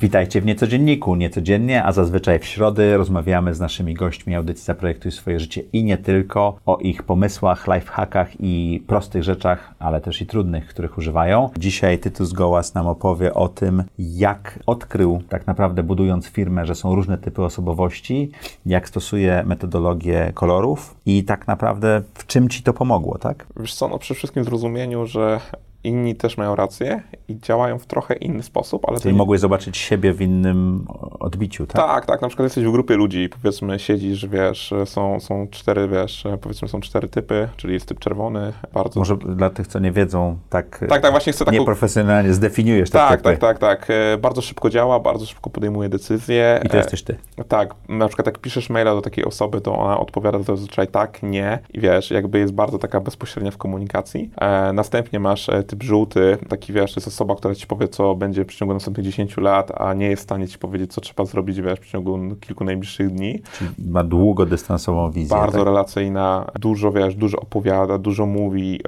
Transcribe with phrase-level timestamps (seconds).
[0.00, 1.14] Witajcie w Niecodzienniku.
[1.14, 5.98] Niecodziennie, a zazwyczaj w środy rozmawiamy z naszymi gośćmi audycji Zaprojektuj swoje życie i nie
[5.98, 11.50] tylko o ich pomysłach, lifehackach i prostych rzeczach, ale też i trudnych, których używają.
[11.56, 16.94] Dzisiaj Tytus Gołas nam opowie o tym, jak odkrył tak naprawdę budując firmę, że są
[16.94, 18.30] różne typy osobowości,
[18.66, 23.46] jak stosuje metodologię kolorów i tak naprawdę w czym Ci to pomogło, tak?
[23.60, 25.40] Wiesz co, no przy wszystkim zrozumieniu, że
[25.88, 29.00] inni też mają rację i działają w trochę inny sposób, ale...
[29.00, 29.18] Czyli nie...
[29.18, 30.86] mogłeś zobaczyć siebie w innym
[31.20, 31.76] odbiciu, tak?
[31.76, 32.22] Tak, tak.
[32.22, 36.68] Na przykład jesteś w grupie ludzi i powiedzmy siedzisz, wiesz, są, są cztery, wiesz, powiedzmy
[36.68, 39.00] są cztery typy, czyli jest typ czerwony, bardzo...
[39.00, 41.58] Może dla tych, co nie wiedzą, tak, tak, tak właśnie chcę taką...
[41.58, 43.36] nieprofesjonalnie zdefiniujesz te Tak, typy.
[43.36, 43.90] tak, tak, tak.
[43.90, 46.60] E, bardzo szybko działa, bardzo szybko podejmuje decyzje.
[46.64, 47.16] I to jesteś ty.
[47.48, 47.74] Tak.
[47.88, 51.80] Na przykład jak piszesz maila do takiej osoby, to ona odpowiada zazwyczaj tak, nie i
[51.80, 54.30] wiesz, jakby jest bardzo taka bezpośrednia w komunikacji.
[54.40, 58.14] E, następnie masz e, typ żółty, taki wiesz, to jest osoba, która ci powie, co
[58.14, 61.24] będzie w przeciągu następnych 10 lat, a nie jest w stanie ci powiedzieć, co trzeba
[61.24, 63.42] zrobić, wiesz, w przeciągu kilku najbliższych dni.
[63.58, 65.36] Czyli ma długodystansową wizję.
[65.36, 65.66] Bardzo tak?
[65.66, 68.80] relacyjna, dużo, wiesz, dużo opowiada, dużo mówi,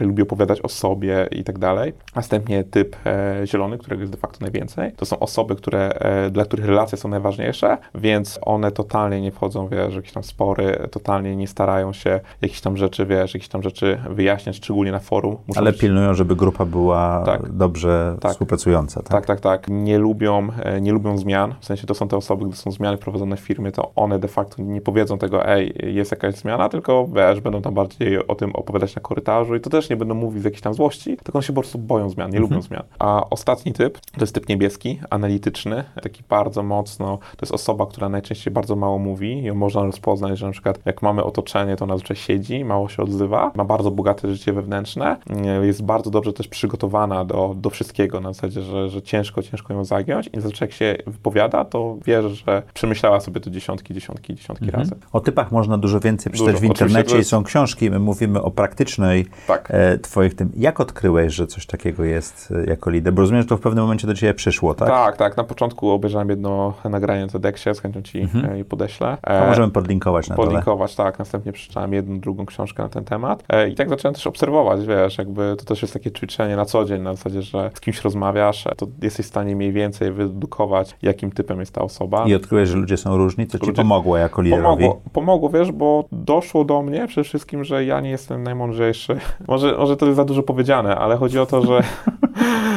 [0.00, 1.92] e, lubi opowiadać o sobie i tak dalej.
[2.14, 4.92] Następnie typ e, zielony, którego jest de facto najwięcej.
[4.92, 9.68] To są osoby, które, e, dla których relacje są najważniejsze, więc one totalnie nie wchodzą,
[9.68, 13.62] wiesz, w jakieś tam spory, totalnie nie starają się jakieś tam rzeczy, wiesz, jakieś tam
[13.62, 15.36] rzeczy wyjaśniać, szczególnie na forum.
[15.46, 17.52] Muszą Ale pilnują, żeby grupa była tak.
[17.52, 18.32] dobrze tak.
[18.32, 19.02] współpracująca.
[19.02, 19.10] Tak?
[19.10, 19.66] tak, tak, tak.
[19.68, 22.96] Nie lubią, e, nie lubią zmian, w sensie to są te osoby, gdy są zmiany
[22.96, 27.08] wprowadzone w firmie, to one de facto nie powiedzą tego, ej, jest jakaś zmiana, tylko
[27.14, 30.42] wiesz, będą tam bardziej o tym opowiadać na korytarzu i to też nie będą mówić
[30.42, 32.50] z jakiejś tam złości, tylko one się po prostu boją zmian, nie mhm.
[32.50, 32.82] lubią zmian.
[32.98, 38.08] A ostatni typ, to jest typ niebieski, analityczny, taki bardzo mocno, to jest osoba, która
[38.08, 41.94] najczęściej bardzo mało mówi, ją można rozpoznać, że na przykład jak mamy otoczenie, to ona
[41.94, 45.16] zazwyczaj siedzi, mało się odzywa, ma bardzo bogate życie wewnętrzne,
[45.62, 49.84] jest bardzo dobrze też przygotowana do, do wszystkiego, na zasadzie, że, że ciężko, ciężko ją
[49.84, 54.64] zagiąć i zazwyczaj jak się wypowiada, to wierzę, że przemyślała sobie to dziesiątki, dziesiątki, dziesiątki
[54.64, 54.82] mhm.
[54.82, 54.94] razy.
[55.12, 59.26] O typach można dużo więcej przeczytać w internecie i są książki, my mówimy o praktycznej
[59.46, 59.68] tak.
[59.70, 60.52] e, twoich tym.
[60.56, 63.12] Jak odkryłeś, że coś takiego jest e, jako lider?
[63.12, 64.88] Bo rozumiem, że to w pewnym momencie do ciebie przyszło, tak?
[64.88, 65.36] Tak, tak.
[65.36, 68.60] Na początku obejrzałem jedno nagranie na TEDxie, z chęcią ci mhm.
[68.60, 69.16] e, podeślę.
[69.22, 71.06] E, to możemy podlinkować na Podlinkować, dole.
[71.06, 71.18] tak.
[71.18, 75.18] Następnie przeczytałem jedną, drugą książkę na ten temat e, i tak zacząłem też obserwować, wiesz,
[75.18, 78.64] jakby to też jest takie ćwiczenie na co dzień, na zasadzie, że z kimś rozmawiasz,
[78.76, 82.24] to jesteś w stanie mniej więcej wyedukować, jakim typem jest ta osoba.
[82.26, 83.82] I odkryłeś, że ludzie są różni, co ci ludzie...
[83.82, 84.82] pomogło jako liderowi?
[84.84, 89.18] Pomogło, pomogło, wiesz, bo doszło do mnie przede wszystkim, że ja nie jestem najmądrzejszy.
[89.48, 91.80] Może, może to jest za dużo powiedziane, ale chodzi o to, że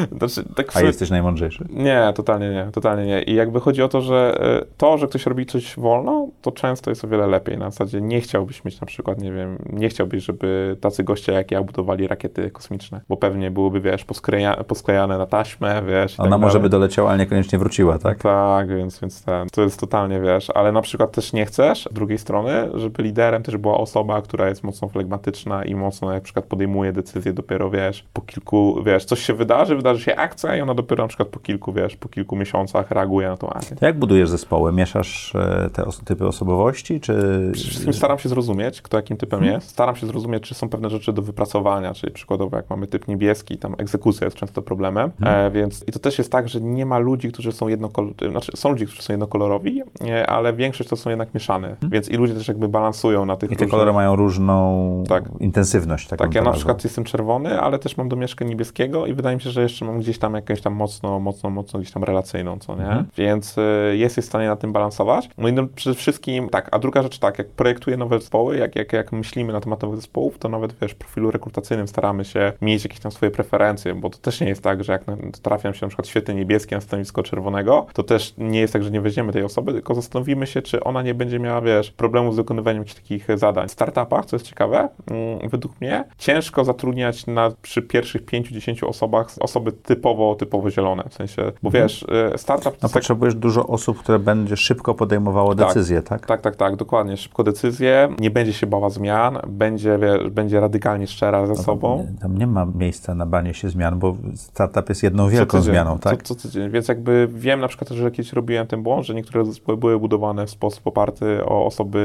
[0.17, 1.65] Znaczy, tak A jesteś najmądrzejszy?
[1.69, 3.21] Nie, totalnie nie, totalnie nie.
[3.21, 6.91] I jakby chodzi o to, że e, to, że ktoś robi coś wolno, to często
[6.91, 7.57] jest o wiele lepiej.
[7.57, 11.51] Na zasadzie nie chciałbyś mieć na przykład, nie wiem, nie chciałbyś, żeby tacy goście jak
[11.51, 16.19] ja budowali rakiety kosmiczne, bo pewnie byłyby, wiesz, poskleja, posklejane na taśmę, wiesz.
[16.19, 18.17] Ona tak może by doleciała, ale niekoniecznie wróciła, tak?
[18.17, 21.93] Tak, więc, więc ten, to jest totalnie, wiesz, ale na przykład też nie chcesz, z
[21.93, 26.45] drugiej strony, żeby liderem też była osoba, która jest mocno flegmatyczna i mocno na przykład
[26.45, 30.73] podejmuje decyzje dopiero, wiesz, po kilku, wiesz, coś się wydarzy, wydarzy się akcja i ona
[30.73, 33.75] dopiero na przykład po kilku, wiesz, po kilku miesiącach reaguje na tą akcję.
[33.75, 34.73] To jak budujesz zespoły?
[34.73, 37.13] Mieszasz e, te os typy osobowości, czy...
[37.53, 39.55] Przede wszystkim staram się zrozumieć, kto jakim typem hmm.
[39.55, 39.69] jest.
[39.69, 43.57] Staram się zrozumieć, czy są pewne rzeczy do wypracowania, czyli przykładowo jak mamy typ niebieski,
[43.57, 45.45] tam egzekucja jest często problemem, hmm.
[45.45, 48.51] e, więc i to też jest tak, że nie ma ludzi, którzy są jednokolorowi, znaczy
[48.55, 51.89] są ludzie, którzy są jednokolorowi, e, ale większość to są jednak mieszane, hmm.
[51.89, 53.71] więc i ludzie też jakby balansują na tych I te różnych...
[53.71, 55.23] kolory mają różną tak.
[55.39, 56.07] intensywność.
[56.07, 59.49] Tak, ja na przykład jestem czerwony, ale też mam domieszkę niebieskiego i wydaje mi się,
[59.49, 62.81] że jeszcze mam gdzieś tam jakąś tam mocno, mocno, mocno gdzieś tam relacyjną, co nie?
[62.81, 63.05] Mhm.
[63.17, 65.29] Więc y, jest w stanie na tym balansować.
[65.37, 68.75] No i no, przede wszystkim tak, a druga rzecz tak, jak projektuję nowe zespoły, jak,
[68.75, 72.53] jak, jak myślimy na temat nowych zespołów, to nawet wiesz, w profilu rekrutacyjnym staramy się
[72.61, 75.03] mieć jakieś tam swoje preferencje, bo to też nie jest tak, że jak
[75.41, 78.91] trafiam się na przykład świetny niebieski na stanowisko czerwonego, to też nie jest tak, że
[78.91, 82.35] nie weźmiemy tej osoby, tylko zastanowimy się, czy ona nie będzie miała, wiesz, problemu z
[82.35, 83.67] wykonywaniem jakichś takich zadań.
[83.67, 89.27] W startupach, co jest ciekawe, mm, według mnie, ciężko zatrudniać na, przy pierwszych 5-10 osobach
[89.39, 91.83] osoby typowo, typowo zielone, w sensie, bo mhm.
[91.83, 92.77] wiesz, y, startup...
[92.83, 93.41] No potrzebujesz tak...
[93.41, 96.25] dużo osób, które będzie szybko podejmowało tak, decyzje, tak?
[96.25, 101.07] Tak, tak, tak, dokładnie, szybko decyzje, nie będzie się bała zmian, będzie, wiesz, będzie radykalnie
[101.07, 102.07] szczera ze no, sobą.
[102.21, 106.23] Tam nie ma miejsca na banie się zmian, bo startup jest jedną wielką zmianą, tak?
[106.23, 109.45] Co, co tydzień, więc jakby wiem na przykład, że kiedyś robiłem ten błąd, że niektóre
[109.45, 111.99] zespoły były budowane w sposób oparty o osoby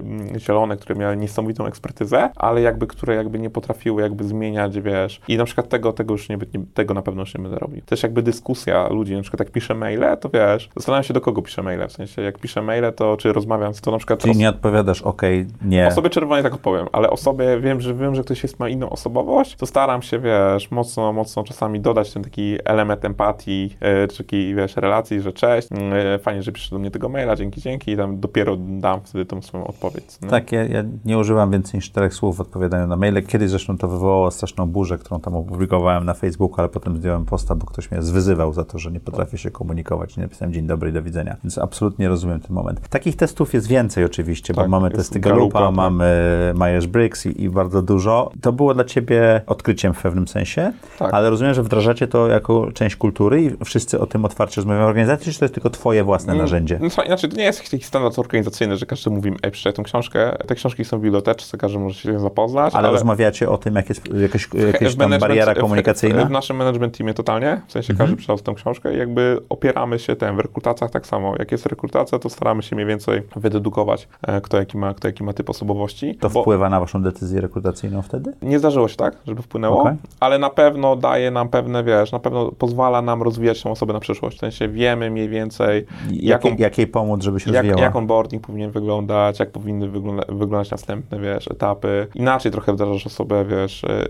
[0.00, 5.20] mm, zielone, które miały niesamowitą ekspertyzę, ale jakby, które jakby nie potrafiły jakby zmieniać, wiesz,
[5.28, 6.38] i na przykład tego, tego już nie,
[6.74, 7.82] tego na pewno już nie będę robił.
[7.86, 11.42] Też jakby dyskusja ludzi, na przykład jak piszę maile, to wiesz, zastanawiam się do kogo
[11.42, 14.20] piszę maile, w sensie jak piszę maile, to czy rozmawiam, to na przykład...
[14.20, 15.22] Czyli nie odpowiadasz, ok,
[15.64, 15.86] nie.
[15.86, 19.56] Osobie czerwonej tak odpowiem, ale osobie, wiem, że wiem, że ktoś jest, ma inną osobowość,
[19.56, 24.54] to staram się, wiesz, mocno, mocno czasami dodać ten taki element empatii, yy, czy takiej,
[24.54, 27.96] wiesz, relacji, że cześć, yy, fajnie, że piszesz do mnie tego maila, dzięki, dzięki i
[27.96, 30.20] tam dopiero dam wtedy tą swoją odpowiedź.
[30.22, 30.28] Nie?
[30.28, 33.26] Tak, ja, ja, nie używam więcej niż czterech słów w odpowiadaniu na maile.
[33.26, 37.54] Kiedyś zresztą to wywołało straszną burzę, którą tam opublikowałem na Facebooku, ale potem zdjąłem posta,
[37.54, 40.90] bo ktoś mnie zwyzywał za to, że nie potrafię się komunikować i napisałem dzień dobry
[40.90, 41.36] i do widzenia.
[41.44, 42.88] Więc absolutnie rozumiem ten moment.
[42.88, 46.12] Takich testów jest więcej oczywiście, tak, bo mamy testy Galupa, Galupa mamy
[46.54, 48.30] Myers-Briggs i, i, bardzo dużo.
[48.40, 51.14] To było dla ciebie odkryciem w pewnym sensie, tak.
[51.14, 54.88] ale rozumiem, że wdrażacie to jako część kultury i wszyscy o tym otwarcie rozmawiają w
[54.88, 56.78] organizacji, czy to jest tylko twoje własne mm, narzędzie?
[56.82, 60.36] No, znaczy, to nie jest jakiś standard organizacyjny, że każdy mówi, ej, przeczytaj tą książkę.
[60.46, 62.74] Te książki są w bibliotece, każdy może się zapoznać.
[62.74, 62.92] Ale, ale...
[62.92, 66.24] rozmawiacie o tym, jak jest jakaś, bariera komunikacyjna?
[66.24, 68.16] W, w, naszym management teamie totalnie, w sensie każdy mhm.
[68.16, 71.34] przeczytał tę książkę i jakby opieramy się tym, w rekrutacjach tak samo.
[71.38, 75.24] Jak jest rekrutacja, to staramy się mniej więcej wydedukować, e, kto jaki ma, kto jaki
[75.24, 76.14] ma typ osobowości.
[76.14, 76.42] To bo...
[76.42, 78.32] wpływa na waszą decyzję rekrutacyjną wtedy?
[78.42, 79.96] Nie zdarzyło się tak, żeby wpłynęło, okay.
[80.20, 84.00] ale na pewno daje nam pewne, wiesz, na pewno pozwala nam rozwijać tę osobę na
[84.00, 84.36] przyszłość.
[84.36, 87.82] W sensie wiemy mniej więcej, jaką, jak, jak jej pomóc, żeby się jak, rozwijała.
[87.82, 92.06] Jak onboarding powinien wyglądać, jak powinny wygląda, wyglądać następne, wiesz, etapy.
[92.14, 94.06] Inaczej trochę wdrażasz osobę, wiesz, e,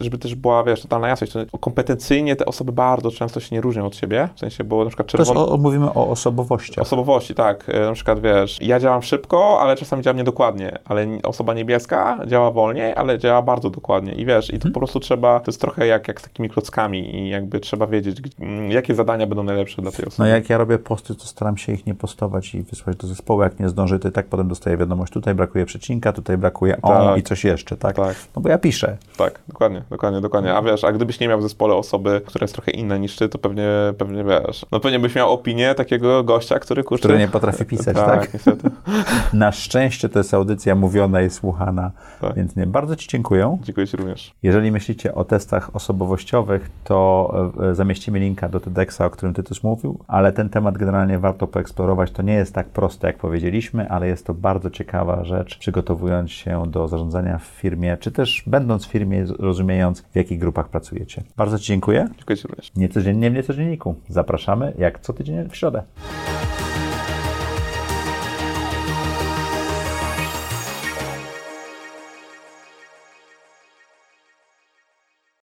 [0.00, 1.32] żeby też była, wiesz, totalna jasność.
[1.86, 5.08] Kompetencyjnie te osoby bardzo często się nie różnią od siebie, w sensie, bo na przykład
[5.08, 5.40] czerwony...
[5.40, 6.80] O, mówimy o osobowości.
[6.80, 7.64] Osobowości, tak.
[7.68, 12.50] E, na przykład, wiesz, ja działam szybko, ale czasami działam niedokładnie, ale osoba niebieska działa
[12.50, 14.72] wolniej, ale działa bardzo dokładnie i wiesz, i to hmm.
[14.72, 18.22] po prostu trzeba, to jest trochę jak, jak z takimi klockami i jakby trzeba wiedzieć,
[18.68, 20.28] jakie zadania będą najlepsze dla tej osoby.
[20.28, 23.42] No jak ja robię posty, to staram się ich nie postować i wysłać do zespołu,
[23.42, 26.88] jak nie zdążę, to i tak potem dostaję wiadomość, tutaj brakuje przecinka, tutaj brakuje o
[26.88, 27.18] tak.
[27.18, 27.96] i coś jeszcze, tak?
[27.96, 28.16] tak?
[28.36, 28.96] No bo ja piszę.
[29.16, 30.54] Tak, dokładnie, dokładnie, dokładnie.
[30.54, 33.28] A wiesz, a gdybyś nie miał w zespole osoby, która jest trochę inna niż ty,
[33.28, 33.68] to pewnie,
[33.98, 37.02] pewnie wiesz, no pewnie byś miał opinię takiego gościa, który kurczę...
[37.02, 38.20] Który nie potrafi pisać, tak?
[38.20, 38.34] tak?
[38.34, 38.70] niestety.
[39.32, 41.90] Na szczęście to jest audycja mówiona i słuchana,
[42.20, 42.34] tak.
[42.34, 42.66] więc nie.
[42.66, 43.58] Bardzo Ci dziękuję.
[43.62, 44.34] Dziękuję Ci również.
[44.42, 47.32] Jeżeli myślicie o testach osobowościowych, to
[47.70, 51.46] e, zamieścimy linka do TEDxa, o którym Ty też mówił, ale ten temat generalnie warto
[51.46, 52.10] poeksplorować.
[52.10, 56.62] To nie jest tak proste, jak powiedzieliśmy, ale jest to bardzo ciekawa rzecz, przygotowując się
[56.66, 61.22] do zarządzania w firmie, czy też będąc w firmie, rozumiejąc, w jakich grupach pracujecie.
[61.56, 62.08] Bardzo Ci dziękuję.
[62.16, 62.72] Dziękuję Ci również.
[62.76, 63.94] Niecodziennie w Niecodzienniku.
[64.08, 65.82] Zapraszamy jak co tydzień w środę.